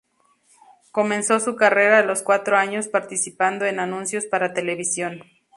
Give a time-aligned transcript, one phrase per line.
[0.91, 5.21] Comenzó su carrera a los cuatro años participando en anuncios para televisión.